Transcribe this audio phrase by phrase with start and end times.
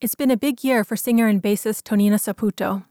[0.00, 2.86] It's been a big year for singer and bassist Tonina Saputo.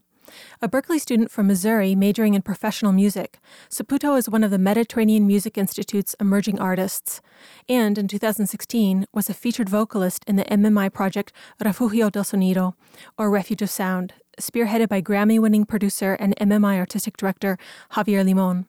[0.62, 5.26] A Berkeley student from Missouri majoring in professional music, Saputo is one of the Mediterranean
[5.26, 7.20] Music Institute's emerging artists,
[7.68, 12.74] and in 2016 was a featured vocalist in the MMI project Refugio del Sonido,
[13.18, 17.58] or Refuge of Sound, spearheaded by Grammy winning producer and MMI artistic director
[17.94, 18.66] Javier Limon.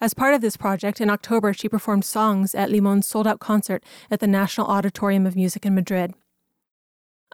[0.00, 3.82] As part of this project, in October, she performed songs at Limon's sold out concert
[4.08, 6.14] at the National Auditorium of Music in Madrid.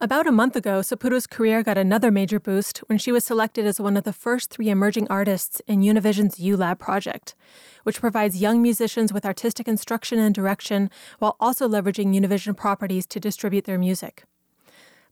[0.02, 3.78] About a month ago, Saputo's career got another major boost when she was selected as
[3.78, 7.36] one of the first three emerging artists in Univision's ULab project,
[7.84, 13.20] which provides young musicians with artistic instruction and direction while also leveraging Univision properties to
[13.20, 14.24] distribute their music.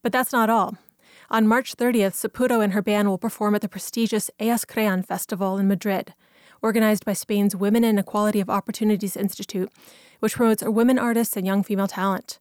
[0.02, 0.76] But that's not all.
[1.30, 5.56] On March 30th, Saputo and her band will perform at the prestigious Ellas Crean Festival
[5.56, 6.14] in Madrid,
[6.62, 9.70] organized by Spain's Women and Equality of Opportunities Institute,
[10.18, 12.40] which promotes women artists and young female talent.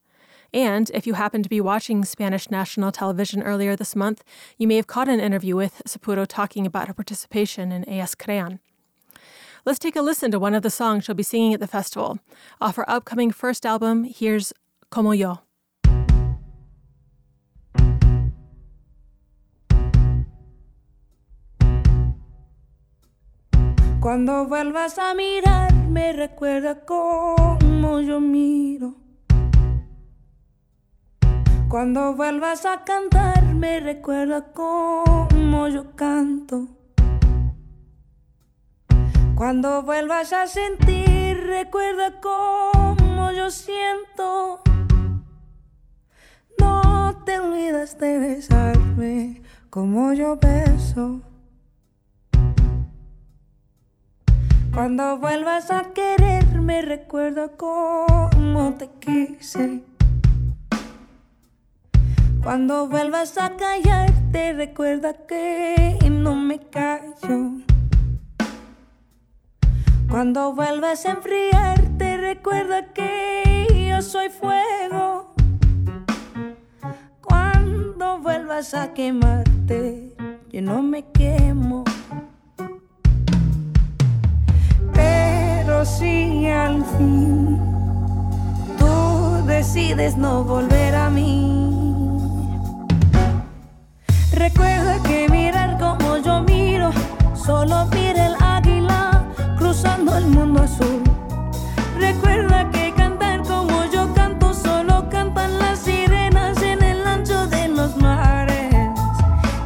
[0.54, 4.24] And if you happen to be watching Spanish national television earlier this month,
[4.58, 8.60] you may have caught an interview with Saputo talking about her participation in Ellas Crean.
[9.66, 12.20] Let's take a listen to one of the songs she'll be singing at the festival.
[12.62, 14.54] Off her upcoming first album, here's
[14.90, 15.42] Como Yo.
[24.00, 29.09] Cuando vuelvas a mirarme, recuerda cómo yo miro.
[31.70, 36.68] Cuando vuelvas a cantarme, recuerda cómo yo canto.
[39.36, 44.62] Cuando vuelvas a sentir, recuerda cómo yo siento.
[46.58, 51.22] No te olvides de besarme como yo beso.
[54.74, 59.84] Cuando vuelvas a quererme, recuerda cómo te quise.
[62.44, 67.52] Cuando vuelvas a callarte, recuerda que no me callo.
[70.10, 75.36] Cuando vuelvas a enfriarte, recuerda que yo soy fuego.
[77.22, 80.16] Cuando vuelvas a quemarte,
[80.50, 81.84] yo no me quemo.
[84.94, 87.60] Pero si al fin
[88.78, 91.49] tú decides no volver a mí
[94.40, 96.92] Recuerda que mirar como yo miro,
[97.36, 99.26] solo mira el águila
[99.58, 101.04] cruzando el mundo azul.
[102.00, 107.98] Recuerda que cantar como yo canto, solo cantan las sirenas en el ancho de los
[107.98, 108.74] mares.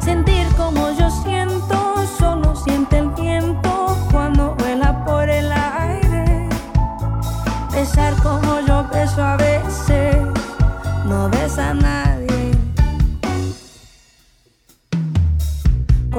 [0.00, 6.48] Sentir como yo siento, solo siente el viento cuando vuela por el aire.
[7.72, 10.16] Besar como yo beso a veces,
[11.04, 12.13] no besa a nadie.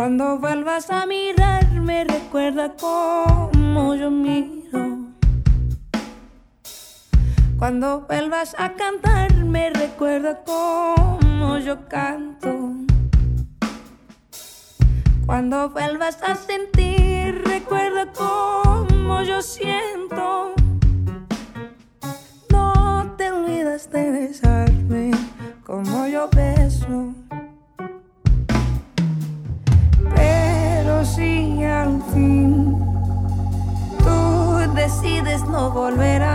[0.05, 4.99] Cuando vuelvas a mirarme, recuerda cómo yo miro.
[7.57, 12.75] Cuando vuelvas a cantarme, recuerda cómo yo canto.
[15.25, 20.53] Cuando vuelvas a sentir, recuerda cómo yo siento.
[35.73, 36.34] Decides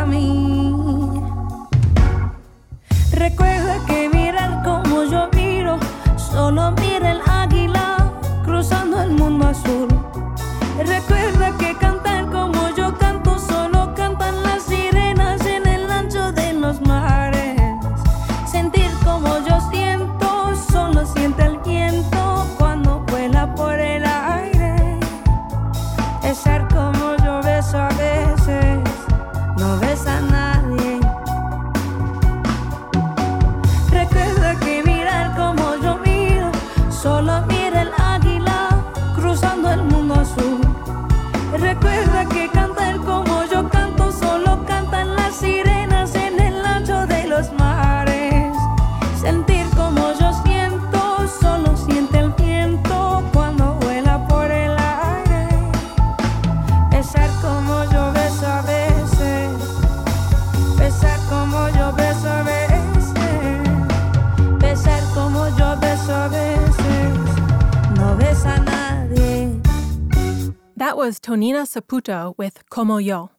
[71.11, 73.31] was Tonina Saputo with Como Yo.